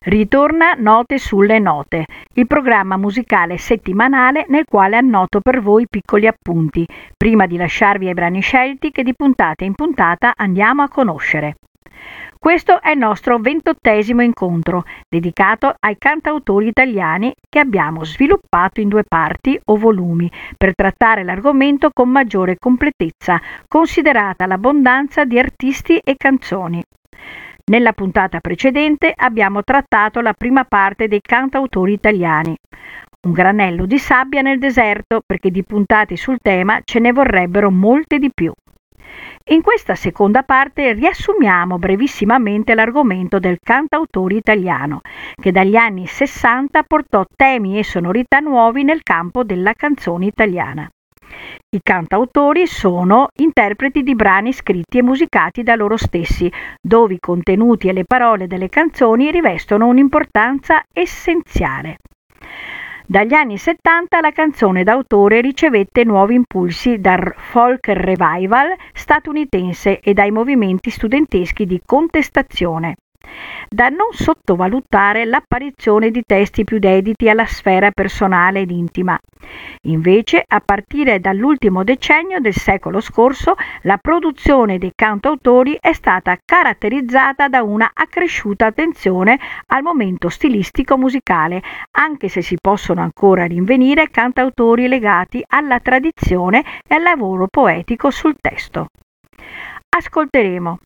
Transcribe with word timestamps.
Ritorna 0.00 0.74
Note 0.74 1.18
sulle 1.18 1.58
Note, 1.58 2.06
il 2.34 2.46
programma 2.46 2.96
musicale 2.96 3.58
settimanale 3.58 4.46
nel 4.48 4.64
quale 4.64 4.96
annoto 4.96 5.40
per 5.40 5.60
voi 5.60 5.86
piccoli 5.90 6.28
appunti, 6.28 6.86
prima 7.16 7.46
di 7.46 7.56
lasciarvi 7.56 8.06
ai 8.06 8.14
brani 8.14 8.40
scelti 8.40 8.92
che 8.92 9.02
di 9.02 9.12
puntata 9.12 9.64
in 9.64 9.74
puntata 9.74 10.34
andiamo 10.36 10.82
a 10.82 10.88
conoscere. 10.88 11.56
Questo 12.38 12.80
è 12.80 12.92
il 12.92 12.98
nostro 12.98 13.38
ventottesimo 13.38 14.22
incontro, 14.22 14.84
dedicato 15.08 15.74
ai 15.80 15.96
cantautori 15.98 16.68
italiani 16.68 17.34
che 17.48 17.58
abbiamo 17.58 18.04
sviluppato 18.04 18.80
in 18.80 18.88
due 18.88 19.02
parti 19.02 19.58
o 19.64 19.76
volumi 19.76 20.30
per 20.56 20.76
trattare 20.76 21.24
l'argomento 21.24 21.90
con 21.92 22.08
maggiore 22.08 22.56
completezza, 22.56 23.40
considerata 23.66 24.46
l'abbondanza 24.46 25.24
di 25.24 25.40
artisti 25.40 25.98
e 25.98 26.14
canzoni. 26.16 26.80
Nella 27.68 27.92
puntata 27.92 28.40
precedente 28.40 29.12
abbiamo 29.14 29.62
trattato 29.62 30.20
la 30.22 30.32
prima 30.32 30.64
parte 30.64 31.06
dei 31.06 31.20
cantautori 31.20 31.92
italiani. 31.92 32.56
Un 33.26 33.32
granello 33.32 33.84
di 33.84 33.98
sabbia 33.98 34.40
nel 34.40 34.58
deserto 34.58 35.20
perché 35.26 35.50
di 35.50 35.62
puntate 35.64 36.16
sul 36.16 36.38
tema 36.40 36.80
ce 36.82 36.98
ne 36.98 37.12
vorrebbero 37.12 37.70
molte 37.70 38.18
di 38.18 38.30
più. 38.32 38.52
In 39.50 39.60
questa 39.60 39.94
seconda 39.94 40.44
parte 40.44 40.94
riassumiamo 40.94 41.78
brevissimamente 41.78 42.74
l'argomento 42.74 43.38
del 43.38 43.58
cantautore 43.62 44.36
italiano, 44.36 45.00
che 45.34 45.52
dagli 45.52 45.76
anni 45.76 46.06
60 46.06 46.82
portò 46.84 47.24
temi 47.36 47.78
e 47.78 47.84
sonorità 47.84 48.38
nuovi 48.38 48.82
nel 48.82 49.02
campo 49.02 49.44
della 49.44 49.74
canzone 49.74 50.24
italiana. 50.24 50.88
I 51.70 51.80
cantautori 51.82 52.66
sono 52.66 53.28
interpreti 53.40 54.02
di 54.02 54.14
brani 54.14 54.52
scritti 54.52 54.98
e 54.98 55.02
musicati 55.02 55.62
da 55.62 55.74
loro 55.74 55.96
stessi, 55.96 56.50
dove 56.80 57.14
i 57.14 57.20
contenuti 57.20 57.88
e 57.88 57.92
le 57.92 58.04
parole 58.04 58.46
delle 58.46 58.68
canzoni 58.68 59.30
rivestono 59.30 59.86
un'importanza 59.86 60.82
essenziale. 60.92 61.96
Dagli 63.06 63.32
anni 63.32 63.56
70 63.56 64.20
la 64.20 64.32
canzone 64.32 64.84
d'autore 64.84 65.40
ricevette 65.40 66.04
nuovi 66.04 66.34
impulsi 66.34 67.00
dal 67.00 67.32
folk 67.36 67.88
revival 67.88 68.74
statunitense 68.92 70.00
e 70.00 70.12
dai 70.12 70.30
movimenti 70.30 70.90
studenteschi 70.90 71.64
di 71.64 71.80
contestazione. 71.84 72.96
Da 73.68 73.88
non 73.88 74.12
sottovalutare 74.12 75.24
l'apparizione 75.24 76.10
di 76.10 76.22
testi 76.26 76.64
più 76.64 76.78
dediti 76.78 77.28
alla 77.28 77.46
sfera 77.46 77.90
personale 77.90 78.60
ed 78.60 78.70
intima. 78.70 79.18
Invece, 79.82 80.42
a 80.46 80.60
partire 80.64 81.20
dall'ultimo 81.20 81.84
decennio 81.84 82.40
del 82.40 82.54
secolo 82.54 83.00
scorso, 83.00 83.54
la 83.82 83.98
produzione 83.98 84.78
dei 84.78 84.92
cantautori 84.94 85.76
è 85.80 85.92
stata 85.92 86.36
caratterizzata 86.44 87.48
da 87.48 87.62
una 87.62 87.90
accresciuta 87.92 88.66
attenzione 88.66 89.38
al 89.66 89.82
momento 89.82 90.28
stilistico 90.28 90.96
musicale, 90.96 91.62
anche 91.92 92.28
se 92.28 92.42
si 92.42 92.56
possono 92.60 93.02
ancora 93.02 93.44
rinvenire 93.46 94.10
cantautori 94.10 94.88
legati 94.88 95.42
alla 95.46 95.78
tradizione 95.80 96.64
e 96.86 96.94
al 96.94 97.02
lavoro 97.02 97.46
poetico 97.48 98.10
sul 98.10 98.34
testo. 98.40 98.86
Ascolteremo 99.88 100.78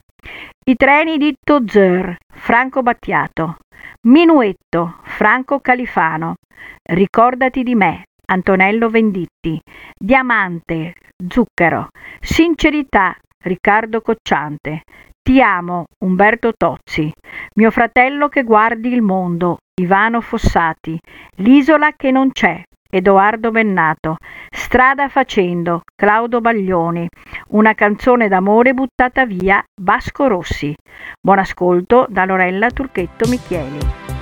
i 0.65 0.77
treni 0.77 1.19
di 1.19 1.35
Tozer, 1.43 2.17
Franco 2.29 2.83
Battiato. 2.83 3.57
Minuetto, 4.03 4.99
Franco 5.03 5.61
Califano. 5.61 6.35
Ricordati 6.83 7.63
di 7.63 7.75
me, 7.75 8.05
Antonello 8.27 8.89
Venditti. 8.89 9.61
Diamante, 9.99 10.95
Zucchero. 11.29 11.89
Sincerità, 12.21 13.17
Riccardo 13.43 14.01
Cocciante. 14.01 14.83
Ti 15.21 15.41
amo, 15.41 15.87
Umberto 16.05 16.53
Tozzi. 16.57 17.13
Mio 17.57 17.71
fratello 17.71 18.29
che 18.29 18.45
guardi 18.45 18.93
il 18.93 19.03
mondo, 19.03 19.59
Ivano 19.81 20.21
Fossati. 20.21 20.99
L'isola 21.37 21.93
che 21.93 22.11
non 22.11 22.31
c'è, 22.33 22.63
Edoardo 22.95 23.51
Bennato. 23.51 24.17
Strada 24.51 25.09
facendo, 25.09 25.81
Claudio 25.97 26.43
Baglioni. 26.43 27.09
Una 27.53 27.73
canzone 27.73 28.29
d'amore 28.29 28.75
buttata 28.75 29.25
via, 29.25 29.65
Vasco 29.81 30.27
Rossi. 30.27 30.75
Buon 31.19 31.39
ascolto 31.39 32.05
da 32.11 32.27
Lorella 32.27 32.69
Turchetto 32.71 33.27
Michieli. 33.31 34.22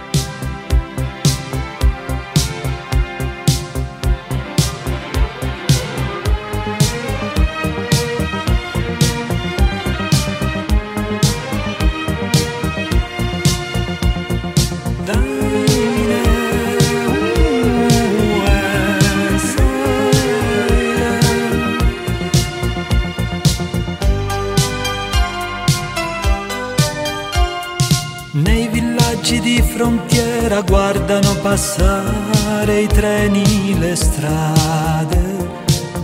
Frontiera 29.81 30.61
guardano 30.61 31.35
passare 31.37 32.83
i 32.83 32.87
treni, 32.87 33.79
le 33.79 33.97
strade 33.97 35.49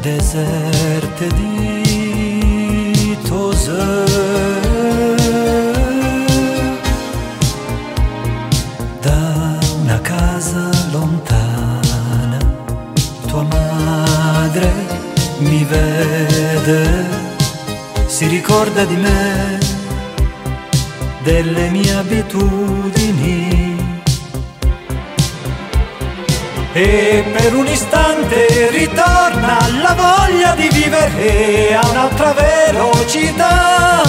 deserte 0.00 1.26
di 1.34 3.19
Tosè. 3.28 4.04
Da 9.03 9.59
una 9.82 10.00
casa 10.00 10.70
lontana 10.91 12.38
tua 13.26 13.42
madre 13.42 14.72
mi 15.41 15.62
vede, 15.65 17.04
si 18.06 18.26
ricorda 18.26 18.86
di 18.86 18.97
me 18.97 19.59
delle 21.22 21.69
mie 21.69 21.92
abitudini 21.92 23.66
e 26.76 27.25
per 27.32 27.54
un 27.54 27.66
istante 27.66 28.69
ritorna 28.69 29.56
la 29.81 29.94
voglia 29.94 30.54
di 30.54 30.69
vivere 30.69 31.75
a 31.75 31.88
un'altra 31.88 32.34
velocità. 32.34 34.03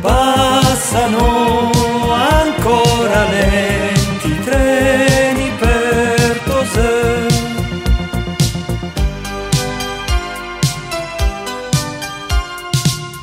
Passano 0.00 1.70
ancora 2.14 3.28
lenti 3.28 4.40
treni 4.42 5.50
per 5.58 6.40
Tosè. 6.46 7.26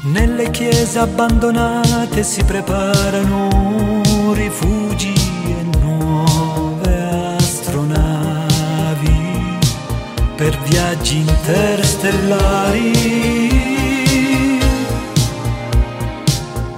Nelle 0.03 0.51
chiese 0.51 0.99
abbandonate 0.99 2.21
si 2.21 2.43
preparano 2.43 4.03
rifugi 4.33 5.18
per 10.39 10.57
viaggi 10.69 11.17
interstellari. 11.17 12.91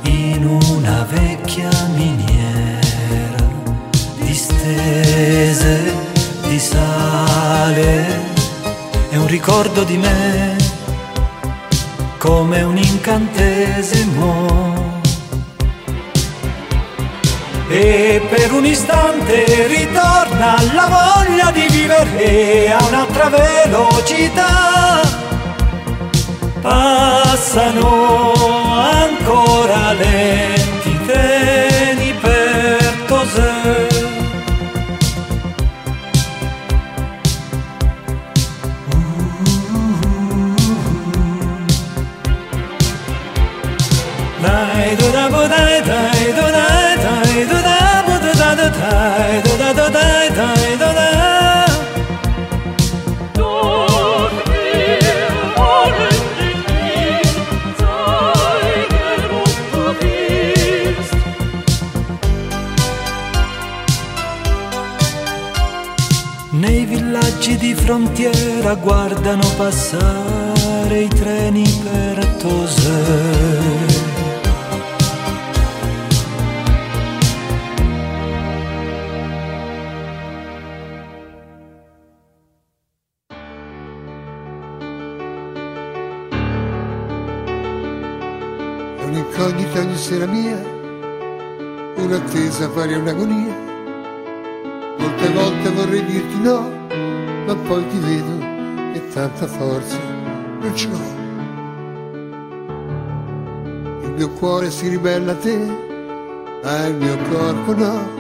In 0.02 0.46
una 0.48 1.06
vecchia 1.08 1.70
miniera 1.94 3.38
distese 4.22 5.94
di 6.48 6.58
sale. 6.58 8.20
È 9.10 9.18
un 9.18 9.28
ricordo 9.28 9.84
di 9.84 9.98
me 9.98 10.56
come 12.18 12.64
un 12.64 12.78
incantesimo. 12.78 14.90
E 17.70 18.26
per 18.28 18.54
un 18.54 18.66
istante 18.66 19.68
ritorna 20.42 20.56
la 20.74 20.88
voglia 20.88 21.52
di 21.52 21.68
vivere 21.70 22.72
a 22.72 22.84
un'altra 22.88 23.30
velocità. 23.30 25.02
Passano 26.62 27.84
ancora 28.74 29.94
lenti 29.94 31.00
treni 31.06 32.14
per 32.20 32.94
Tosè. 33.08 33.88
Dai, 44.40 44.96
dai, 44.96 45.48
dai, 45.48 45.91
guardano 68.82 69.48
passare 69.58 71.02
i 71.02 71.08
treni 71.08 71.64
per 71.84 72.26
Tosè. 72.38 73.90
un'incognita 89.04 89.80
ogni 89.82 89.98
sera 89.98 90.26
mia, 90.26 90.58
un'attesa 91.98 92.70
pari 92.70 92.94
a 92.94 92.98
un'agonia. 92.98 93.56
Molte 94.98 95.30
volte 95.34 95.70
vorrei 95.70 96.06
dirti 96.06 96.42
no, 96.42 96.70
ma 97.46 97.56
poi 97.56 97.88
ti 97.88 97.98
vedo 97.98 98.51
tanta 99.14 99.46
forza 99.46 99.98
non 100.62 100.76
ce 100.76 100.88
l'ho. 100.88 101.20
Il 104.04 104.12
mio 104.16 104.30
cuore 104.32 104.72
si 104.72 104.88
ribella 104.88 105.34
a 105.34 105.36
te, 105.36 105.58
ma 106.64 106.86
il 106.86 106.96
mio 106.96 107.18
corpo 107.30 107.74
no. 107.76 108.20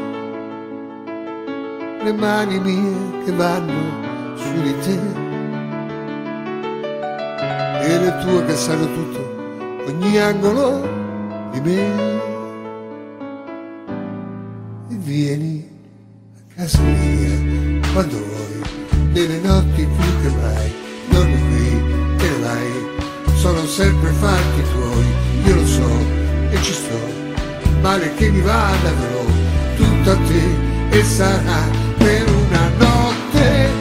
Le 2.03 2.13
mani 2.13 2.59
mie 2.59 3.23
che 3.23 3.31
vanno 3.31 4.35
su 4.35 4.61
di 4.61 4.79
te 4.79 4.99
e 7.83 7.99
le 7.99 8.17
tue 8.21 8.45
che 8.45 8.55
sanno 8.55 8.85
tutto 8.85 9.19
ogni 9.87 10.17
angolo 10.17 10.81
di 11.51 11.61
me 11.61 12.19
e 14.89 14.95
vieni 14.95 15.69
a 16.35 16.55
casa 16.55 16.81
mia 16.81 17.91
quando 17.93 18.30
e 26.61 26.63
ci 26.63 26.73
sto 26.73 26.99
male 27.81 28.13
che 28.15 28.29
mi 28.29 28.41
vada 28.41 28.91
però 28.91 29.25
tutto 29.75 30.11
a 30.11 30.15
te 30.15 30.97
e 30.97 31.03
sarà 31.03 31.61
per 31.97 32.29
una 32.29 32.69
notte. 32.77 33.79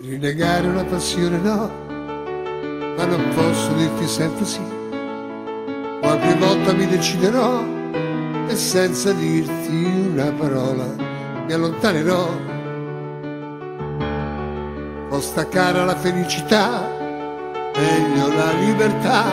Rinnegare 0.00 0.66
una 0.66 0.84
passione 0.84 1.38
no, 1.38 1.97
ma 2.98 3.04
non 3.04 3.28
posso 3.32 3.72
dirti 3.74 4.08
sempre 4.08 4.44
sì. 4.44 4.60
Qualche 6.00 6.34
volta 6.34 6.72
mi 6.72 6.84
deciderò 6.88 7.62
e 8.48 8.56
senza 8.56 9.12
dirti 9.12 9.84
una 10.10 10.32
parola 10.32 10.84
mi 11.46 11.52
allontanerò. 11.52 12.28
Può 15.08 15.20
staccare 15.20 15.84
la 15.84 15.94
felicità, 15.94 16.82
meglio 17.76 18.34
la 18.34 18.52
libertà, 18.58 19.24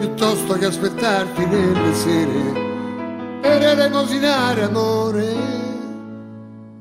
piuttosto 0.00 0.54
che 0.54 0.64
aspettarti 0.64 1.46
nelle 1.46 1.94
sere 1.94 3.40
per 3.40 3.62
elemosinare 3.62 4.62
amore. 4.64 5.60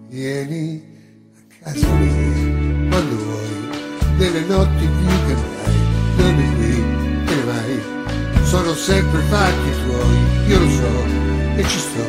Vieni 0.08 0.84
casa 1.62 1.88
mia, 1.88 2.90
quando 2.90 3.31
nelle 4.22 4.42
notti 4.42 4.86
più 4.86 5.08
che 5.26 5.34
mai, 5.34 6.16
dormi 6.16 6.56
qui, 6.56 7.26
te 7.26 7.36
ne 7.36 7.44
vai, 7.44 8.44
sono 8.44 8.76
sempre 8.76 9.20
fatti 9.22 9.72
tuoi, 9.84 10.48
io 10.48 10.60
lo 10.60 10.70
so 10.70 11.06
e 11.56 11.64
ci 11.68 11.80
sto, 11.80 12.06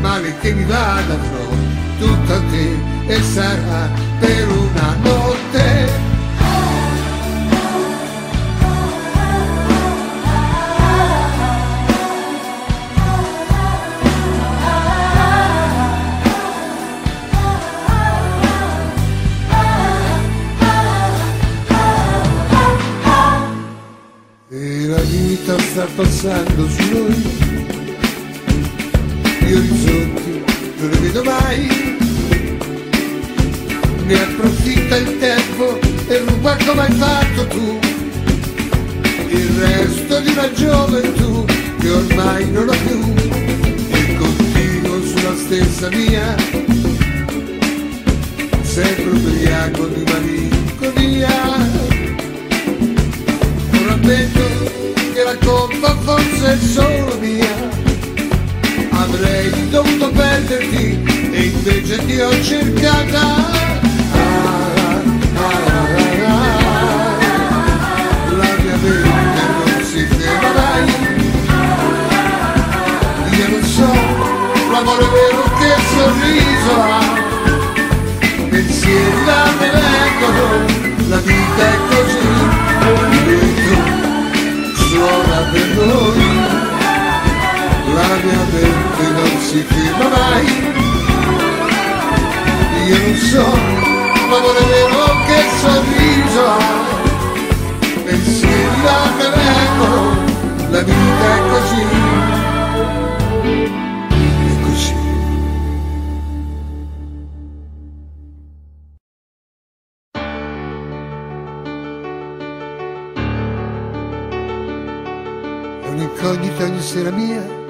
male 0.00 0.34
che 0.40 0.54
mi 0.54 0.64
vada 0.64 1.14
però, 1.14 1.48
tutto 1.98 2.32
a 2.32 2.40
te 2.40 3.12
e 3.12 3.22
sarà 3.22 3.90
per 4.18 4.48
una 4.48 4.96
notte. 5.02 6.05
Passando 25.96 26.68
su 26.68 26.82
noi, 26.92 27.14
gli 29.38 29.52
orizzonti 29.54 30.42
non 30.78 30.90
li 30.90 30.98
vedo 30.98 31.24
mai, 31.24 31.96
ne 34.04 34.14
approfitta 34.14 34.96
il 34.96 35.18
tempo 35.18 35.78
e 36.08 36.18
ruba 36.18 36.54
come 36.66 36.82
hai 36.82 36.92
fatto 36.92 37.46
tu, 37.46 37.78
il 39.28 39.48
resto 39.58 40.20
di 40.20 40.28
una 40.32 40.52
gioventù 40.52 41.44
che 41.80 41.90
ormai 41.90 42.50
non 42.50 42.68
ho 42.68 42.76
più, 42.86 43.14
e 43.88 44.16
continuo 44.16 45.02
sulla 45.02 45.34
stessa 45.34 45.88
via, 45.88 46.36
sempre 48.60 49.10
ubriaco 49.12 49.86
di 49.86 50.04
malinconia 50.12 51.86
colpa 55.86 55.94
fosse 56.02 56.58
solo 56.58 57.16
mia. 57.20 57.54
Avrei 58.90 59.68
dovuto 59.70 60.10
perderti 60.10 61.02
e 61.32 61.42
invece 61.42 62.04
ti 62.04 62.20
ho 62.20 62.42
cercata. 62.42 63.20
Ah, 64.12 64.74
ah, 65.34 65.54
ah. 66.26 66.54
La 68.30 68.50
mia 68.58 68.76
non 68.76 69.84
si 69.84 70.06
ferma 70.06 70.50
mai. 70.56 70.86
Io 73.38 73.48
non 73.48 73.64
so 73.64 73.90
l'amore 74.72 75.06
vero 75.14 75.42
che 75.58 75.70
sorriso 75.94 76.74
ha. 76.80 77.24
Pensieri 78.48 79.24
da 79.24 79.44
me 79.60 79.70
la 81.08 81.18
vita 81.18 81.62
è 81.62 81.78
così. 81.88 82.55
La 88.16 88.22
mia 88.22 88.44
mente 88.52 89.04
non 89.12 89.40
si 89.40 89.60
ferma 89.62 90.08
mai. 90.08 90.46
Io 92.86 92.98
non 92.98 93.16
so 93.16 93.46
l'amore 94.30 94.64
vero 94.70 95.04
che 95.26 95.40
sorriso 95.60 96.84
da 98.82 98.98
me 99.16 99.28
vengono, 99.34 100.00
la 100.70 100.82
vita 100.82 101.26
è 101.34 101.40
così. 101.50 101.84
Un'incognita 115.88 116.64
ogni 116.64 116.80
sera 116.82 117.10
mia, 117.10 117.65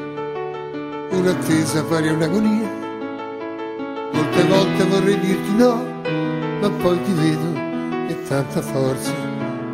un'attesa 1.27 1.83
pari 1.83 2.09
a 2.09 2.13
un'agonia. 2.13 2.69
Molte 4.13 4.43
volte 4.45 4.85
vorrei 4.85 5.19
dirti 5.19 5.57
no, 5.57 5.83
ma 6.61 6.71
poi 6.71 7.03
ti 7.03 7.13
vedo 7.13 7.49
e 8.07 8.23
tanta 8.29 8.63
forza 8.63 9.13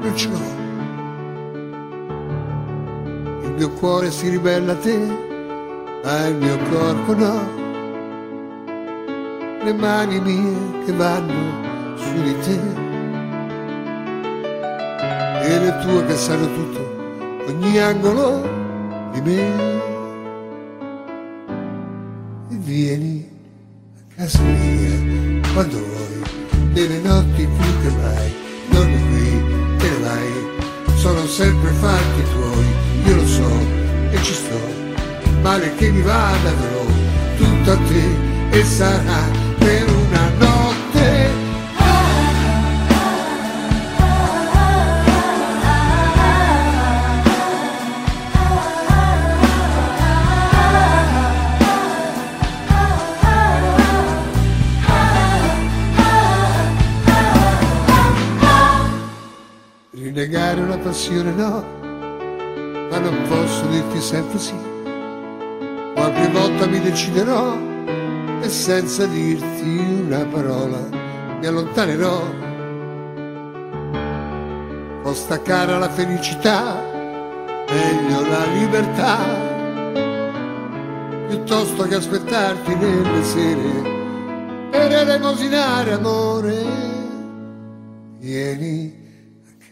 non 0.00 0.16
ce 0.16 0.28
l'ho. 0.28 0.60
Il 3.42 3.52
mio 3.58 3.70
cuore 3.72 4.10
si 4.10 4.30
ribella 4.30 4.72
a 4.72 4.76
te, 4.76 4.96
ma 6.02 6.26
il 6.26 6.36
mio 6.36 6.58
corpo 6.70 7.14
no. 7.14 7.60
Le 9.62 9.72
mani 9.74 10.20
mie 10.20 10.84
che 10.86 10.92
vanno 10.92 11.96
su 11.96 12.22
di 12.22 12.38
te 12.40 12.60
e 15.42 15.58
le 15.58 15.78
tue 15.82 16.06
che 16.06 16.16
sanno 16.16 16.46
tutto 16.46 16.80
ogni 17.46 17.78
angolo 17.78 18.40
di 19.12 19.20
me 19.20 19.81
vieni 22.72 23.28
a 23.98 24.14
casa 24.16 24.40
mia 24.40 25.52
quando 25.52 25.76
vuoi 25.76 26.22
nelle 26.72 27.00
notti 27.00 27.46
più 27.46 27.70
che 27.82 27.90
mai. 28.00 28.32
Dormi 28.70 29.00
qui 29.10 29.76
te 29.76 29.88
ne 29.90 29.98
vai 29.98 30.96
sono 30.96 31.26
sempre 31.26 31.70
fatti 31.72 32.22
tuoi. 32.32 32.66
Io 33.04 33.16
lo 33.16 33.26
so 33.26 33.50
e 34.10 34.22
ci 34.22 34.32
sto 34.32 34.58
male 35.42 35.74
che 35.74 35.90
mi 35.90 36.00
vada 36.00 36.50
però 36.50 36.84
tutto 37.36 37.72
a 37.72 37.76
te 37.76 38.56
e 38.56 38.64
sarà 38.64 39.41
No, 60.92 61.64
ma 62.90 62.98
non 62.98 63.22
posso 63.26 63.64
dirti 63.68 63.98
sempre 63.98 64.38
sì. 64.38 64.54
Qualche 65.94 66.28
volta 66.28 66.66
mi 66.66 66.80
deciderò 66.80 67.56
e 68.42 68.48
senza 68.50 69.06
dirti 69.06 70.02
una 70.06 70.22
parola 70.26 70.76
mi 71.40 71.46
allontanerò. 71.46 72.20
Può 75.00 75.14
staccare 75.14 75.78
la 75.78 75.88
felicità, 75.88 76.78
meglio 77.70 78.20
la 78.28 78.44
libertà, 78.52 79.16
piuttosto 81.28 81.84
che 81.84 81.94
aspettarti 81.94 82.74
nelle 82.74 83.24
sere 83.24 84.68
per 84.70 84.92
elemosinare 84.92 85.92
amore. 85.94 86.64
Vieni 88.18 88.94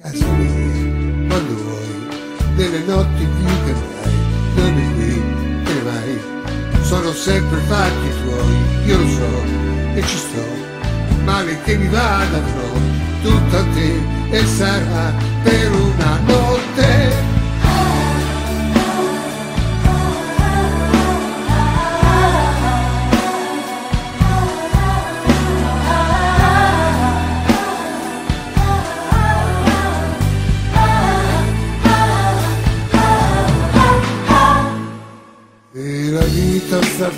a 0.01 0.09
casa 0.09 0.27
mia 0.27 0.80
nelle 2.71 2.85
notti 2.85 3.27
più 3.27 3.47
che 3.65 3.73
mai, 3.73 4.15
è 4.55 4.95
qui, 4.95 5.23
te 5.65 5.73
ne 5.73 5.83
vai. 5.83 6.21
Sono 6.83 7.13
sempre 7.13 7.59
fatti 7.67 8.09
tuoi, 8.23 8.87
io 8.87 8.99
lo 8.99 9.09
so 9.09 9.43
e 9.95 10.03
ci 10.03 10.17
sto, 10.17 10.45
male 11.25 11.61
che 11.65 11.77
mi 11.77 11.89
vada 11.89 12.37
avrò 12.37 12.79
tutto 13.23 13.57
a 13.57 13.65
te 13.75 14.01
e 14.31 14.47
sarà 14.47 15.13
per 15.43 15.73
una 15.73 16.19
notte. 16.27 16.60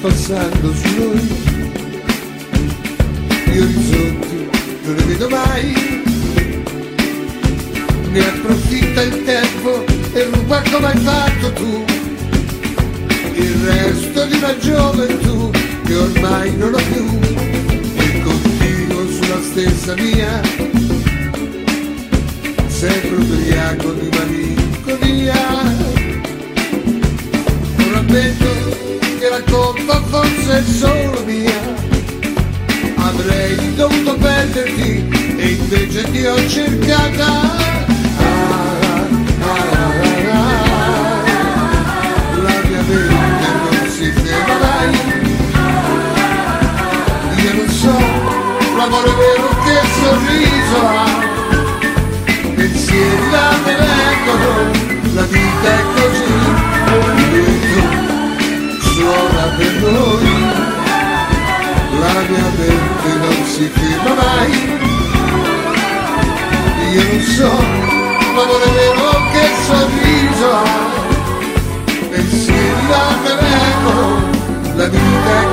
Passando 0.01 0.75
su 0.75 0.89
noi, 0.99 1.29
gli 3.45 3.59
orizzonti 3.59 4.49
non 4.85 4.95
li 4.97 5.03
vedo 5.05 5.29
mai, 5.29 6.03
ne 8.11 8.21
approfitta 8.21 9.03
il 9.03 9.25
tempo 9.25 9.85
e 10.13 10.25
ruba 10.25 10.63
come 10.71 10.87
hai 10.87 10.99
fatto 10.99 11.53
tu, 11.53 11.85
il 13.35 13.55
resto 13.65 14.25
di 14.27 14.37
una 14.37 14.59
gioventù 14.59 15.51
che 15.85 15.97
ormai 15.97 16.57
non 16.57 16.75
ho 16.75 16.81
più, 16.93 17.19
e 17.97 18.23
continuo 18.23 19.07
sulla 19.11 19.41
stessa 19.43 19.95
via, 19.95 20.41
sempre 22.67 23.17
ubriaco 23.17 23.93
di 23.93 24.09
malinconia. 24.17 25.41
Non 27.77 28.07
che 28.07 28.62
la 29.33 29.41
colpa 29.51 29.99
fosse 30.11 30.63
solo 30.63 31.25
mia. 31.25 31.59
Avrei 32.97 33.75
dovuto 33.75 34.15
perderti 34.17 35.09
e 35.39 35.47
invece 35.59 36.11
ti 36.11 36.27
ho 36.27 36.37
cercata. 36.49 37.31
La 42.43 42.57
mia 42.69 42.83
mente 42.89 43.49
non 43.63 43.89
si 43.89 44.13
ferma 44.23 44.57
mai. 44.65 44.93
Io 47.43 47.53
non 47.55 47.69
so 47.71 47.97
l'amore 48.77 49.13
vero 49.23 49.49
che 49.65 49.77
sorriso 49.99 50.79
ha. 50.87 51.07
Pensieri 52.55 53.31
da 53.31 53.47
me 53.65 53.75
vengono, 53.81 54.53
la 55.15 55.23
vita 55.23 55.69
è 55.69 55.83
così. 55.95 57.82
Si 63.63 63.69
ferma 63.69 64.15
mai. 64.15 64.53
Io 66.93 67.03
non 67.03 67.21
so 67.21 67.53
l'amore 68.35 68.71
vero 68.77 69.11
che 69.33 69.45
sorriso 69.67 70.53
pensieri 72.11 72.87
da 72.89 73.05
me 73.23 73.33
vengono, 73.41 74.07
la 74.75 74.87
vita. 74.89 75.33
È 75.41 75.52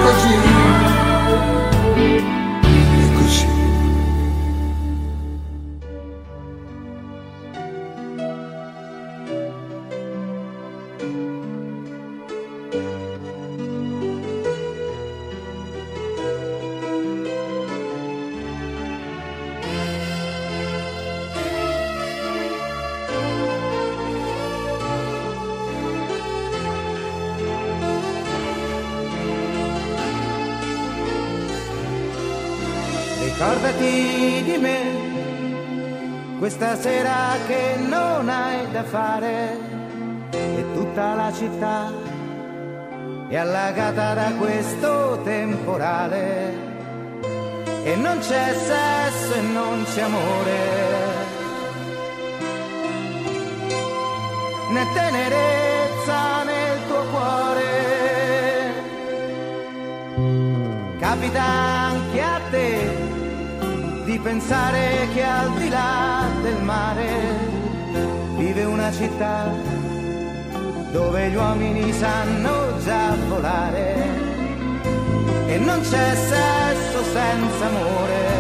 questa 36.50 36.82
sera 36.82 37.38
che 37.46 37.75
non 37.77 38.27
hai 38.27 38.72
da 38.72 38.84
fare 38.84 39.56
e 40.32 40.65
tutta 40.74 41.13
la 41.13 41.32
città 41.32 41.91
è 43.27 43.36
allagata 43.38 44.15
da 44.15 44.32
questo 44.34 45.22
temporale. 45.24 46.68
E 47.84 47.96
non 47.98 48.18
c'è 48.18 48.56
sesso 48.56 49.34
e 49.36 49.41
non 49.41 49.86
c'è 49.94 50.01
amore. 50.01 50.58
Né 54.72 54.88
tenerezza 54.96 56.44
nel 56.46 56.88
tuo 56.88 57.03
cuore. 57.12 57.68
Capita 60.98 61.44
anche 61.44 62.22
a 62.22 62.41
te 62.50 63.10
di 64.06 64.18
pensare 64.18 65.08
che 65.13 65.24
al 65.24 65.53
di 65.53 65.70
là 65.70 66.19
del 66.50 66.63
mare 66.63 67.08
vive 68.38 68.63
una 68.63 68.91
città 68.91 69.51
dove 70.91 71.29
gli 71.29 71.36
uomini 71.36 71.94
sanno 71.94 72.79
già 72.84 73.15
volare 73.27 73.94
e 75.46 75.58
non 75.60 75.79
c'è 75.82 76.15
sesso 76.15 77.03
senza 77.03 77.65
amore. 77.65 78.38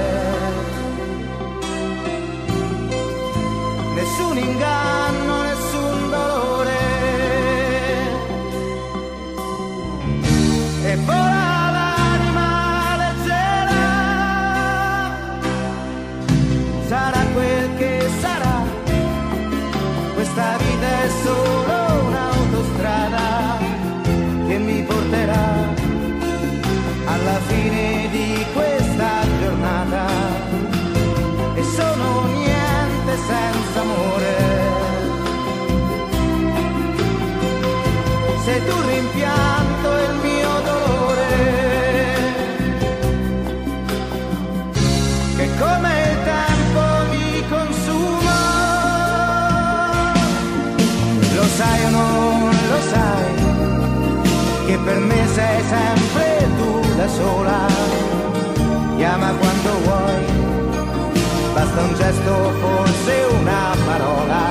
Sempre 55.69 56.47
tu 56.57 56.71
da 56.97 57.07
sola, 57.07 57.67
chiama 58.97 59.29
quando 59.39 59.69
vuoi, 59.85 60.21
basta 61.53 61.81
un 61.81 61.93
gesto, 61.93 62.33
forse 62.61 63.13
una 63.39 63.75
parola, 63.85 64.43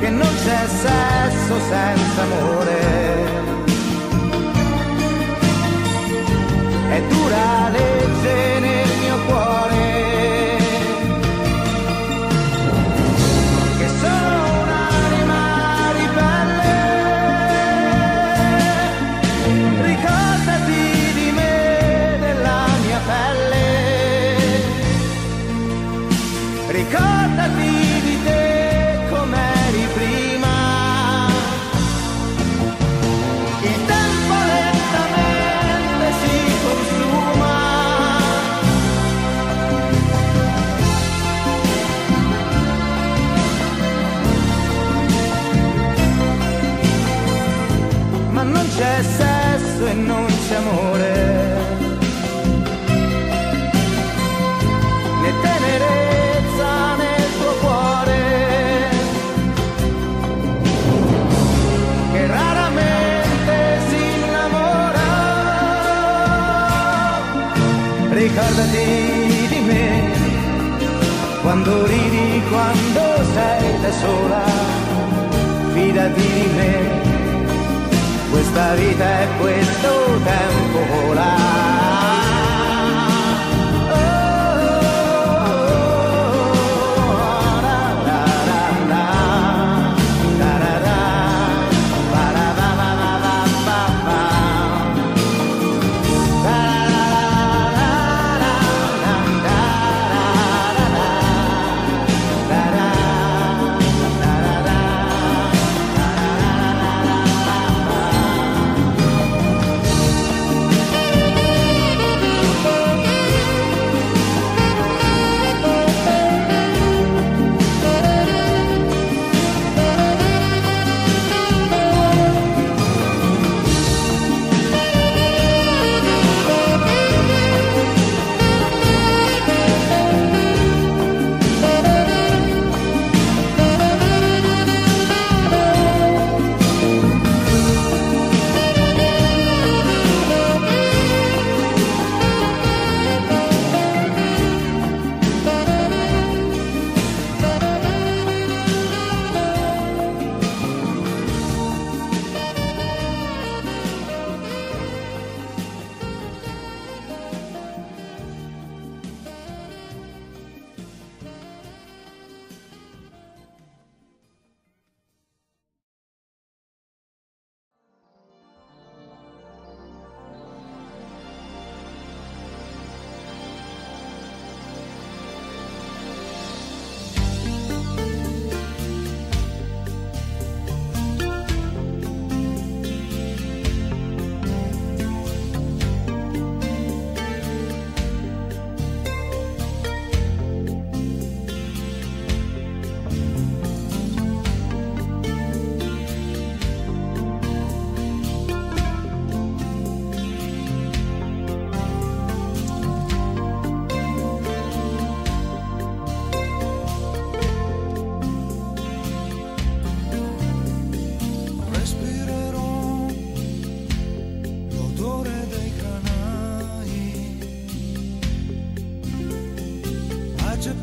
che 0.00 0.08
non 0.08 0.32
c'è 0.42 0.60
sesso 0.84 1.54
senza 1.72 2.22
amore. 2.28 2.78
È 6.96 7.02
dura 7.08 7.68
legge 7.76 8.60
Ricordati 26.72 28.00
di 28.04 28.22
te 28.22 28.98
com'eri 29.10 29.86
prima. 29.92 31.26
Il 33.60 33.84
tempo 33.86 34.34
lentamente 34.52 36.06
si 36.20 36.36
consuma. 36.62 37.58
ma 48.30 48.42
non 48.44 48.66
c'è 48.76 49.02
sesso 49.02 49.86
e 49.86 49.94
non 49.94 50.19
quando 71.62 71.86
ridi, 71.86 72.42
quando 72.48 73.24
sei 73.34 73.80
da 73.80 73.92
sola, 73.92 74.44
fidati 75.74 76.20
di 76.20 76.50
me 76.56 77.00
questa 78.30 78.74
vita 78.74 79.20
è 79.20 79.26
questo 79.38 79.88
tempo 80.24 80.78
vola. 80.94 81.49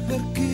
perché 0.07 0.46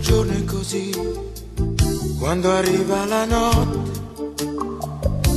giorno 0.00 0.32
è 0.32 0.44
così, 0.44 0.90
quando 2.18 2.52
arriva 2.52 3.06
la 3.06 3.24
notte, 3.24 4.44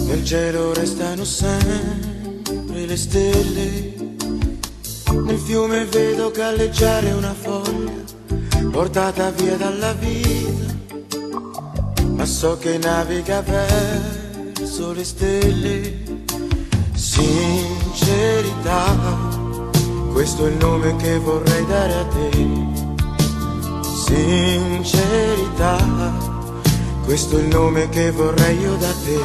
nel 0.07 0.25
cielo 0.25 0.73
restano 0.73 1.23
sempre 1.23 2.85
le 2.85 2.97
stelle. 2.97 3.99
Nel 5.23 5.37
fiume 5.37 5.85
vedo 5.85 6.31
galleggiare 6.31 7.11
una 7.11 7.33
foglia, 7.33 8.03
portata 8.71 9.29
via 9.31 9.55
dalla 9.55 9.93
vita, 9.93 10.75
ma 12.07 12.25
so 12.25 12.57
che 12.57 12.77
naviga 12.77 13.41
verso 13.41 14.91
le 14.91 15.03
stelle. 15.03 15.99
Sincerità, 16.93 18.97
questo 20.11 20.45
è 20.45 20.49
il 20.49 20.57
nome 20.57 20.95
che 20.97 21.17
vorrei 21.19 21.65
dare 21.65 21.93
a 21.93 22.05
te 22.05 22.80
sincerità, 24.11 25.77
questo 27.05 27.37
è 27.37 27.41
il 27.41 27.47
nome 27.47 27.87
che 27.89 28.11
vorrei 28.11 28.59
io 28.59 28.75
da 28.75 28.93
te. 29.05 29.21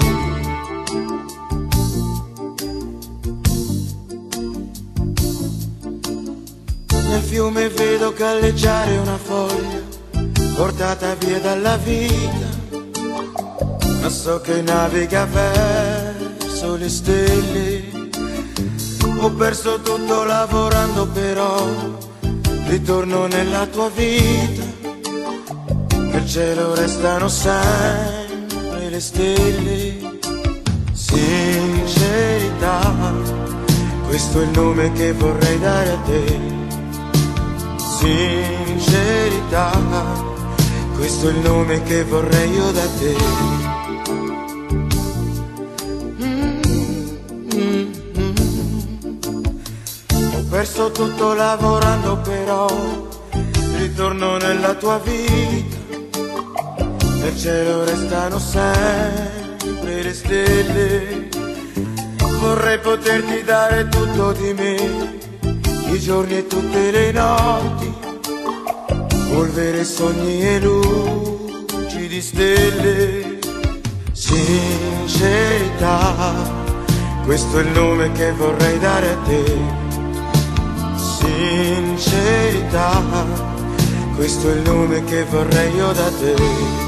Nel 7.08 7.22
fiume 7.22 7.68
vedo 7.68 8.12
galleggiare 8.12 8.96
una 8.98 9.18
foglia, 9.18 9.82
portata 10.54 11.14
via 11.14 11.40
dalla 11.40 11.76
vita, 11.78 12.48
ma 14.00 14.08
so 14.08 14.40
che 14.40 14.62
naviga 14.62 15.26
verso 15.26 16.76
le 16.76 16.88
stelle. 16.88 17.94
Ho 19.18 19.30
perso 19.30 19.80
tutto 19.80 20.24
lavorando 20.24 21.06
però, 21.08 21.66
ritorno 22.68 23.26
nella 23.26 23.66
tua 23.66 23.88
vita 23.88 24.65
nel 26.16 26.26
cielo 26.26 26.74
restano 26.74 27.28
sempre 27.28 28.88
le 28.88 29.00
stelle. 29.00 30.18
Sincerità, 30.92 32.94
questo 34.06 34.40
è 34.40 34.44
il 34.44 34.50
nome 34.50 34.92
che 34.92 35.12
vorrei 35.12 35.58
dare 35.58 35.90
a 35.90 35.98
te. 35.98 36.40
Sincerità, 37.98 39.78
questo 40.94 41.28
è 41.28 41.32
il 41.32 41.38
nome 41.38 41.82
che 41.82 42.04
vorrei 42.04 42.50
io 42.50 42.70
da 42.72 42.86
te. 42.98 43.16
Perso 50.48 50.90
tutto 50.90 51.34
lavorando 51.34 52.16
però 52.18 52.66
ritorno 53.76 54.38
nella 54.38 54.74
tua 54.74 54.98
vita 55.00 55.75
nel 57.26 57.36
cielo 57.36 57.84
restano 57.84 58.38
sempre 58.38 60.02
le 60.02 60.14
stelle. 60.14 61.28
Vorrei 62.38 62.78
poterti 62.78 63.42
dare 63.42 63.88
tutto 63.88 64.30
di 64.30 64.52
me, 64.52 64.76
i 65.92 65.98
giorni 65.98 66.36
e 66.36 66.46
tutte 66.46 66.92
le 66.92 67.10
notti, 67.10 67.92
polvere, 69.32 69.82
sogni 69.82 70.40
e 70.40 70.60
luci 70.60 72.06
di 72.06 72.20
stelle. 72.20 73.40
Sincerità, 74.12 75.34
questo 77.24 77.58
è 77.58 77.62
il 77.62 77.70
nome 77.70 78.12
che 78.12 78.30
vorrei 78.32 78.78
dare 78.78 79.10
a 79.10 79.16
te. 79.26 79.42
Sincerità, 81.18 83.02
questo 84.14 84.48
è 84.48 84.52
il 84.52 84.60
nome 84.60 85.02
che 85.04 85.24
vorrei 85.24 85.74
io 85.74 85.90
da 85.90 86.08
te. 86.20 86.85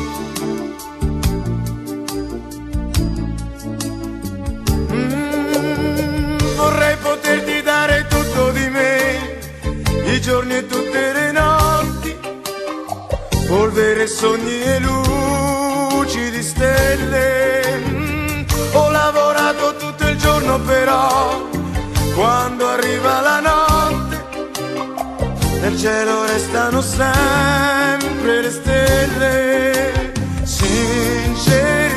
Giorni 10.29 10.57
e 10.57 10.67
tutte 10.67 11.13
le 11.15 11.33
notti, 11.33 12.15
polvere, 13.47 14.07
sogni 14.07 14.61
e 14.61 14.79
luci 14.79 16.31
di 16.31 16.43
stelle. 16.43 17.81
Mm, 17.89 18.43
ho 18.73 18.91
lavorato 18.91 19.75
tutto 19.77 20.07
il 20.07 20.19
giorno 20.19 20.61
però, 20.61 21.49
quando 22.15 22.69
arriva 22.69 23.21
la 23.23 23.41
notte, 23.41 24.27
nel 25.63 25.79
cielo 25.79 26.27
restano 26.27 26.83
sempre 26.83 28.43
le 28.43 28.51
stelle. 28.51 30.13
Sincerità, 30.43 31.95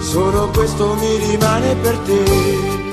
solo 0.00 0.48
questo 0.50 0.94
mi 0.94 1.16
rimane 1.16 1.74
per 1.76 1.96
te. 1.98 2.85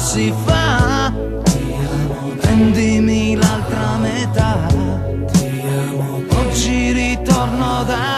Si 0.00 0.32
fa. 0.44 1.12
Prendimi 2.40 3.36
l'altra 3.36 3.98
metà. 3.98 4.66
Oggi 6.40 6.92
ritorno 6.92 7.84
da 7.84 8.09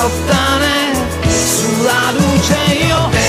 e 0.00 0.08
sottane 0.08 0.92
sulla 1.44 2.10
luce 2.12 2.56
io 2.86 3.19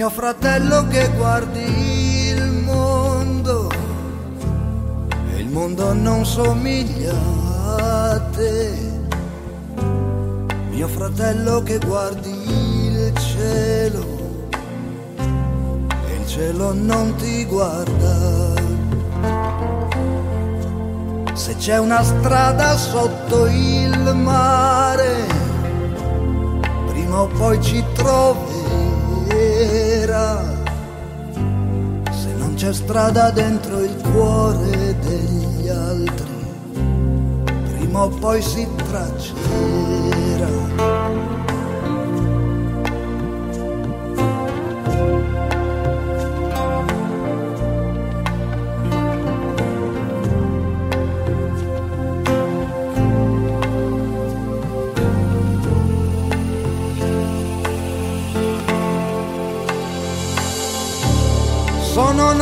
Mio 0.00 0.08
fratello 0.08 0.86
che 0.86 1.10
guardi 1.14 1.60
il 2.28 2.42
mondo 2.64 3.70
e 5.30 5.40
il 5.40 5.48
mondo 5.48 5.92
non 5.92 6.24
somiglia 6.24 7.14
a 7.76 8.18
te. 8.34 8.72
Mio 10.70 10.88
fratello 10.88 11.62
che 11.62 11.78
guardi 11.80 12.30
il 12.30 13.12
cielo 13.18 14.06
e 16.08 16.14
il 16.14 16.26
cielo 16.26 16.72
non 16.72 17.14
ti 17.16 17.44
guarda. 17.44 18.54
Se 21.34 21.56
c'è 21.56 21.78
una 21.78 22.02
strada 22.02 22.74
sotto 22.78 23.44
il 23.48 24.14
mare, 24.14 25.26
prima 26.86 27.20
o 27.20 27.26
poi 27.26 27.60
ci 27.60 27.84
troverà. 27.92 28.49
C'è 32.60 32.74
strada 32.74 33.30
dentro 33.30 33.80
il 33.80 33.96
cuore 34.12 34.94
degli 34.98 35.66
altri, 35.66 36.30
prima 37.78 38.02
o 38.02 38.08
poi 38.10 38.42
si 38.42 38.68
traccerà. 38.76 39.40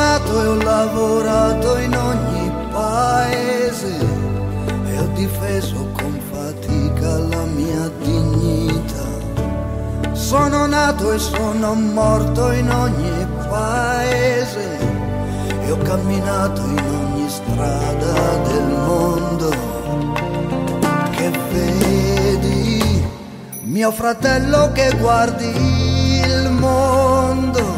Sono 0.09 0.17
nato 0.17 0.43
e 0.43 0.47
ho 0.47 0.63
lavorato 0.63 1.77
in 1.77 1.95
ogni 1.95 2.51
paese 2.73 3.97
e 4.87 4.99
ho 4.99 5.07
difeso 5.13 5.87
con 5.93 6.19
fatica 6.31 7.19
la 7.19 7.45
mia 7.45 7.91
dignità. 8.01 9.05
Sono 10.13 10.67
nato 10.67 11.13
e 11.13 11.19
sono 11.19 11.75
morto 11.75 12.51
in 12.53 12.71
ogni 12.71 13.27
paese 13.51 14.79
e 15.63 15.71
ho 15.71 15.77
camminato 15.77 16.63
in 16.63 16.79
ogni 16.79 17.29
strada 17.29 18.37
del 18.49 18.65
mondo. 18.65 19.51
Che 21.11 21.31
vedi 21.53 23.05
mio 23.65 23.93
fratello 23.93 24.73
che 24.73 24.91
guardi 24.99 25.53
il 26.25 26.51
mondo 26.51 27.78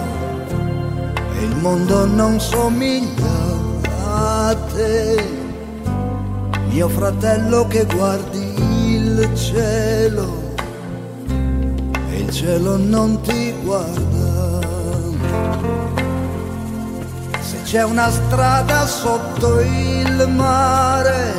il 1.42 1.56
mondo 1.56 2.06
non 2.06 2.38
somiglia 2.38 3.58
a 4.04 4.56
te. 4.74 5.38
Mio 6.68 6.88
fratello 6.88 7.66
che 7.66 7.84
guardi 7.86 8.54
il 8.94 9.28
cielo 9.34 10.54
e 12.10 12.18
il 12.18 12.30
cielo 12.30 12.76
non 12.76 13.20
ti 13.22 13.52
guarda. 13.62 14.60
Se 17.40 17.62
c'è 17.64 17.82
una 17.84 18.10
strada 18.10 18.86
sotto 18.86 19.60
il 19.60 20.28
mare, 20.28 21.32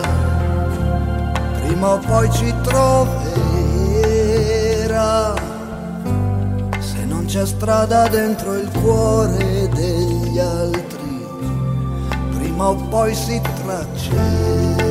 prima 1.62 1.90
o 1.92 1.98
poi 2.00 2.32
ci 2.32 2.54
troverà. 2.62 3.20
Se 6.80 7.06
non 7.06 7.26
c'è 7.26 7.46
strada 7.46 8.08
dentro 8.08 8.54
il 8.56 8.70
cuore 8.82 9.61
degli 10.32 10.40
altri, 10.40 11.26
prima 12.32 12.70
o 12.70 12.76
poi 12.88 13.14
si 13.14 13.42
traccerà. 13.42 14.91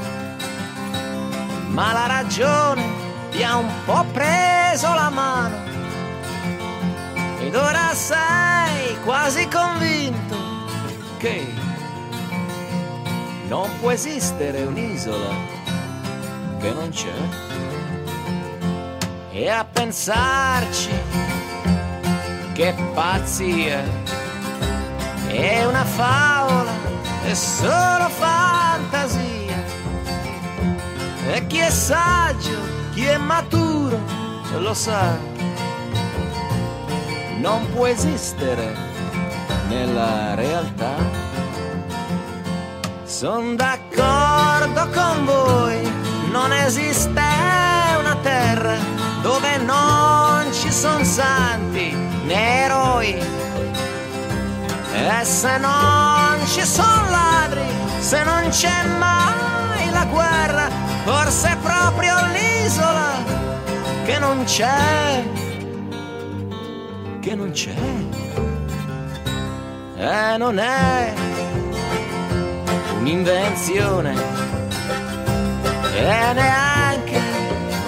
ma 1.71 1.93
la 1.93 2.05
ragione 2.05 2.83
ti 3.31 3.43
ha 3.43 3.57
un 3.57 3.69
po' 3.85 4.05
preso 4.11 4.93
la 4.93 5.09
mano. 5.09 5.69
Ed 7.39 7.55
ora 7.55 7.93
sei 7.93 8.99
quasi 9.03 9.47
convinto 9.47 10.37
che 11.17 11.53
non 13.47 13.69
può 13.79 13.91
esistere 13.91 14.63
un'isola 14.63 15.33
che 16.59 16.71
non 16.71 16.89
c'è. 16.89 17.13
E 19.31 19.49
a 19.49 19.65
pensarci 19.65 20.89
che 22.53 22.75
pazzia. 22.93 24.09
È 25.27 25.65
una 25.65 25.85
favola 25.85 26.71
è 27.23 27.33
solo 27.33 28.09
fantasia 28.09 28.60
e 31.33 31.47
chi 31.47 31.59
è 31.59 31.69
saggio, 31.69 32.57
chi 32.93 33.05
è 33.05 33.17
maturo, 33.17 33.97
lo 34.59 34.73
sa. 34.73 35.17
Non 37.37 37.69
può 37.71 37.87
esistere 37.87 38.75
nella 39.69 40.35
realtà. 40.35 40.93
Sono 43.05 43.55
d'accordo 43.55 44.89
con 44.89 45.25
voi, 45.25 45.89
non 46.31 46.51
esiste 46.51 47.23
una 47.99 48.17
terra 48.21 48.75
dove 49.21 49.57
non 49.57 50.51
ci 50.51 50.71
sono 50.71 51.03
santi 51.05 51.95
né 52.25 52.63
eroi. 52.65 53.13
E 54.93 55.23
se 55.23 55.57
non 55.57 56.45
ci 56.45 56.65
sono 56.65 57.09
ladri, 57.09 57.63
se 57.99 58.21
non 58.23 58.49
c'è 58.49 58.85
mai 58.97 59.89
la 59.91 60.05
guerra, 60.05 60.90
forse 61.03 61.51
è 61.51 61.57
proprio 61.57 62.15
l'isola 62.31 63.13
che 64.05 64.19
non 64.19 64.43
c'è, 64.43 65.23
che 67.19 67.35
non 67.35 67.51
c'è, 67.51 67.75
e 69.97 70.37
non 70.37 70.59
è 70.59 71.13
un'invenzione 72.99 74.13
e 75.95 76.33
neanche 76.33 77.21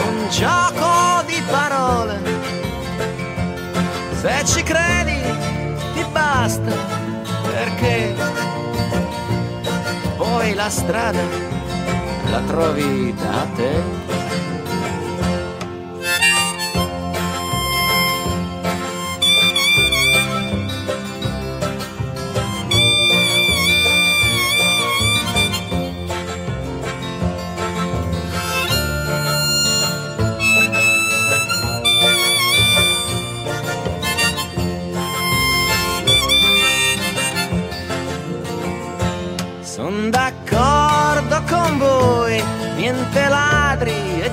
un 0.06 0.30
gioco 0.30 1.24
di 1.26 1.42
parole. 1.50 2.22
Se 4.22 4.46
ci 4.46 4.64
credi 4.64 5.22
ti 5.94 6.06
basta 6.12 6.72
perché 7.44 8.16
poi 10.16 10.54
la 10.54 10.70
strada 10.70 11.53
la 12.34 12.42
trovi 12.48 13.14
da 13.14 13.46
te. 13.56 14.23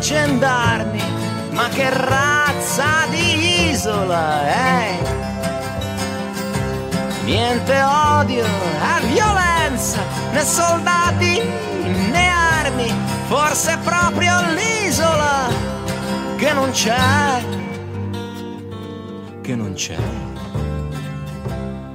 Gendarmi, 0.00 1.02
ma 1.50 1.68
che 1.68 1.88
razza 1.90 3.06
di 3.10 3.70
isola 3.70 4.46
è? 4.46 4.98
Niente 7.24 7.80
odio 7.82 8.44
e 8.44 9.06
violenza, 9.06 10.00
né 10.32 10.42
soldati 10.42 11.40
né 12.10 12.28
armi, 12.28 12.92
forse 13.28 13.74
è 13.74 13.78
proprio 13.78 14.34
l'isola 14.54 15.48
che 16.36 16.52
non 16.54 16.70
c'è, 16.70 17.44
che 19.42 19.54
non 19.54 19.74
c'è. 19.74 19.96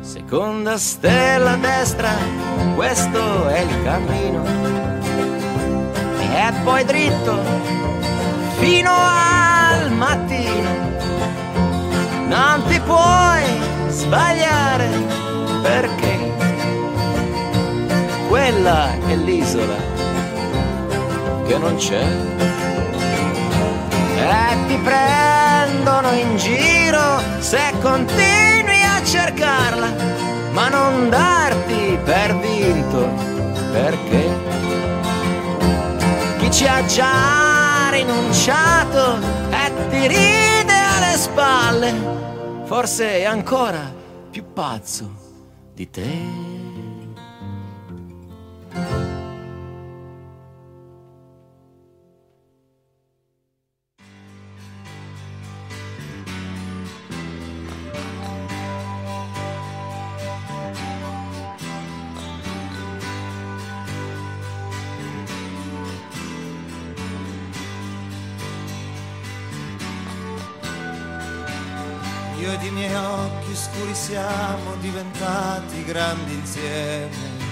Seconda 0.01 0.77
stella 0.77 1.55
destra, 1.55 2.11
questo 2.75 3.47
è 3.47 3.59
il 3.59 3.83
cammino. 3.83 4.84
E 6.47 6.51
poi 6.63 6.85
dritto 6.85 7.41
fino 8.59 8.91
al 8.91 9.91
mattino. 9.91 10.69
Non 12.27 12.63
ti 12.67 12.79
puoi 12.81 13.41
sbagliare 13.87 14.87
perché 15.63 16.33
quella 18.27 18.91
è 19.07 19.15
l'isola 19.15 19.73
che 21.47 21.57
non 21.57 21.77
c'è. 21.77 22.05
E 24.19 24.67
ti 24.67 24.77
prendono 24.83 26.11
in 26.11 26.37
giro 26.37 27.21
se 27.39 27.73
continui 27.81 28.83
a 28.83 29.03
cercarla, 29.03 29.87
ma 30.51 30.69
non 30.69 31.09
darti 31.09 31.97
per 32.03 32.37
vinto, 32.37 33.09
perché 33.71 34.53
ci 36.55 36.65
ha 36.65 36.85
già 36.85 37.89
rinunciato 37.91 39.17
e 39.51 39.89
ti 39.89 40.07
ride 40.07 40.73
alle 40.73 41.17
spalle, 41.17 41.93
forse 42.63 43.17
è 43.17 43.23
ancora 43.25 43.93
più 44.31 44.53
pazzo 44.53 45.11
di 45.73 45.89
te. 45.89 46.54
Grandi 75.95 76.33
insieme. 76.33 77.43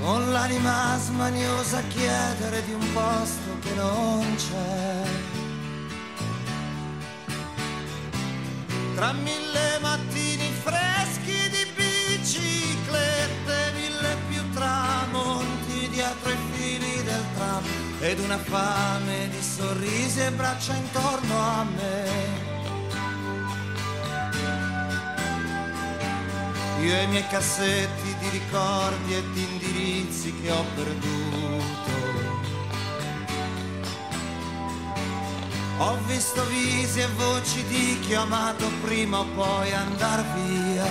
Con 0.00 0.32
l'anima 0.32 0.96
smaniosa 0.98 1.78
a 1.78 1.82
chiedere 1.82 2.64
di 2.64 2.72
un 2.72 2.92
posto 2.94 3.58
che 3.60 3.74
non 3.74 4.24
c'è. 4.36 5.02
Tra 8.94 9.12
mille 9.12 9.78
mattini 9.82 10.50
freschi 10.62 11.38
di 11.50 11.64
biciclette, 11.76 13.72
mille 13.74 14.16
più 14.28 14.50
tramonti 14.54 15.88
dietro 15.90 16.30
i 16.30 16.38
fili 16.52 17.02
del 17.02 17.24
tram 17.36 17.64
ed 18.00 18.18
una 18.18 18.38
fame 18.38 19.28
di 19.28 19.42
sorrisi 19.42 20.20
e 20.20 20.30
braccia 20.30 20.74
intorno 20.74 21.38
a 21.38 21.64
me. 21.64 22.53
Io 26.84 26.94
e 26.94 27.02
i 27.04 27.06
miei 27.06 27.26
cassetti 27.28 28.14
di 28.18 28.28
ricordi 28.28 29.14
e 29.14 29.22
di 29.32 29.42
indirizzi 29.42 30.34
che 30.38 30.50
ho 30.50 30.64
perduto. 30.74 31.92
Ho 35.78 35.96
visto 36.06 36.44
visi 36.48 37.00
e 37.00 37.06
voci 37.16 37.64
di 37.68 37.98
chi 38.00 38.14
ho 38.14 38.20
amato 38.20 38.70
prima 38.82 39.20
o 39.20 39.24
poi 39.34 39.72
andar 39.72 40.24
via. 40.34 40.86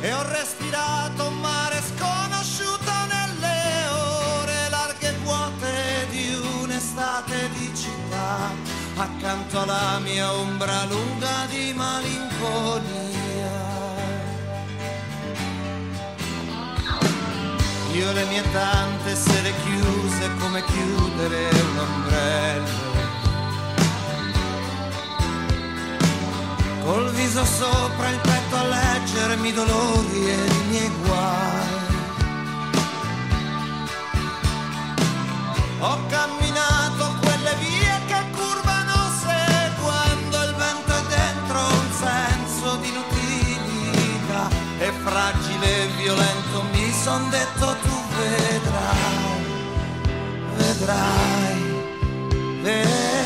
E 0.00 0.12
ho 0.14 0.22
respirato 0.30 1.26
un 1.26 1.35
accanto 8.96 9.60
alla 9.60 9.98
mia 9.98 10.32
ombra 10.32 10.84
lunga 10.84 11.46
di 11.50 11.72
malinconia. 11.74 13.04
Io 17.92 18.12
le 18.12 18.24
mie 18.24 18.42
tante 18.52 19.14
sere 19.14 19.52
chiuse 19.64 20.30
come 20.38 20.64
chiudere 20.64 21.48
un 21.50 21.78
ombrello. 21.78 22.94
Col 26.84 27.10
viso 27.12 27.44
sopra 27.44 28.08
il 28.08 28.20
petto 28.20 28.56
a 28.56 28.64
leggermi 28.64 29.48
i 29.48 29.52
dolori 29.52 30.30
e 30.30 30.46
i 30.46 30.64
miei 30.68 30.90
guai. 31.02 31.84
Ho 35.80 36.06
camminato 36.08 36.75
fragile 45.06 45.84
e 45.84 45.86
violento, 46.02 46.64
mi 46.72 46.92
son 46.92 47.30
detto 47.30 47.76
tu 47.84 47.96
vedrai, 48.16 49.44
vedrai, 50.56 51.74
vedrai. 52.62 53.25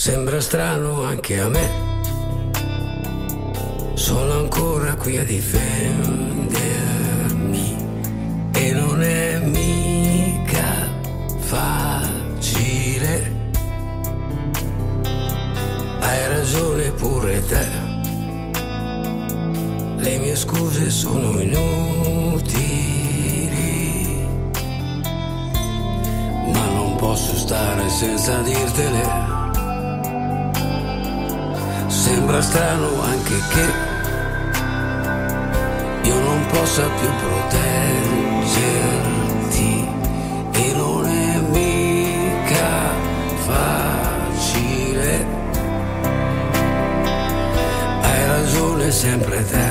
Sembra 0.00 0.40
strano 0.40 1.02
anche 1.02 1.40
a 1.40 1.48
me. 1.48 1.68
Sono 3.94 4.32
ancora 4.34 4.94
qui 4.94 5.18
a 5.18 5.24
difendermi 5.24 6.46
e 8.52 8.72
non 8.74 9.02
è 9.02 9.40
mica 9.40 10.88
facile. 11.38 13.32
Hai 15.98 16.28
ragione 16.28 16.92
pure 16.92 17.44
te. 17.44 17.66
Le 19.96 20.18
mie 20.18 20.36
scuse 20.36 20.90
sono 20.90 21.40
inutili. 21.40 22.68
Ma 26.52 26.66
non 26.68 26.94
posso 26.94 27.34
stare 27.36 27.88
senza 27.88 28.40
dirtele 28.42 29.37
sembra 32.28 32.42
strano 32.42 33.00
anche 33.00 33.40
che 33.48 33.64
io 36.08 36.20
non 36.20 36.46
possa 36.48 36.82
più 36.82 37.08
proteggerti 37.22 39.88
e 40.52 40.72
non 40.74 41.06
è 41.06 41.38
mica 41.48 42.92
facile. 43.46 45.26
Hai 48.02 48.26
ragione 48.26 48.90
sempre 48.90 49.42
te. 49.46 49.70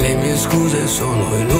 Le 0.00 0.14
mie 0.14 0.38
scuse 0.38 0.86
sono 0.86 1.36
inutili 1.36 1.52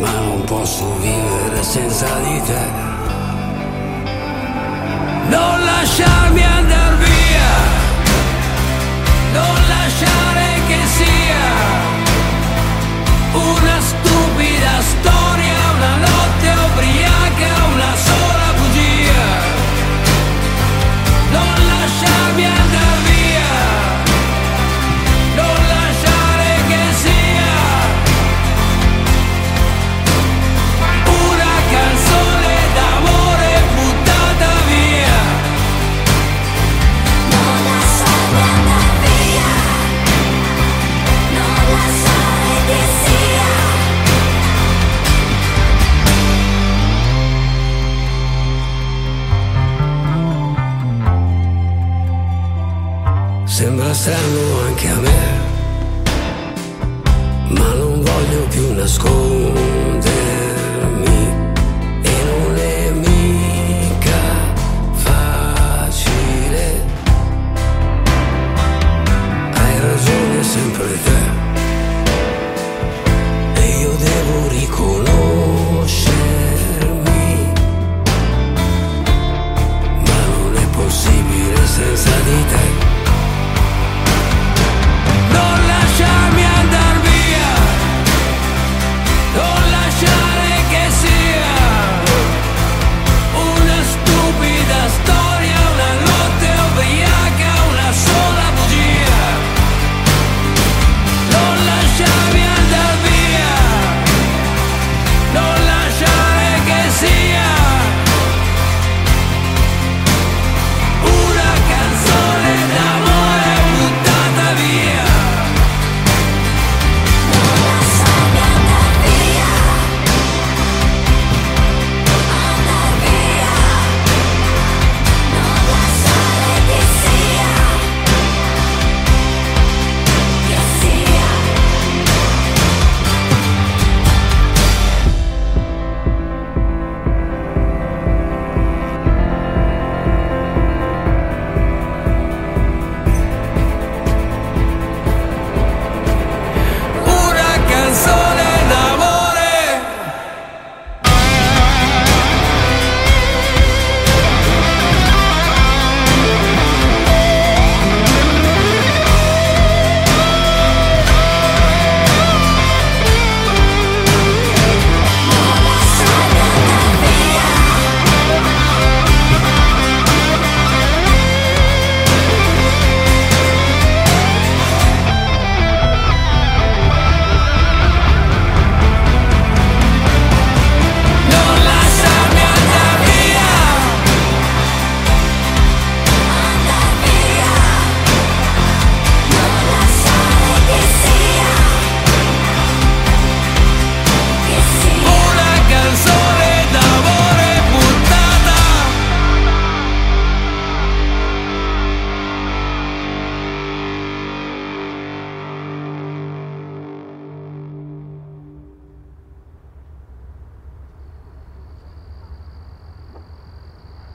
ma 0.00 0.20
non 0.20 0.44
posso 0.44 0.84
vivere 0.98 1.62
senza 1.62 2.18
di 2.18 2.42
te. 2.42 2.89
Non 5.30 5.64
lasciarmi 5.64 6.42
andare 6.42 6.96
via, 6.96 7.52
non 9.32 9.54
lasciare 9.68 10.46
che 10.66 10.78
sia 10.96 11.44
una 13.32 13.80
stupida 13.80 14.74
storia, 14.80 15.58
una 15.76 15.94
notte 16.06 16.48
ubriaca, 16.66 17.50
una 17.74 17.94
sola 17.94 18.52
bugia. 18.58 19.40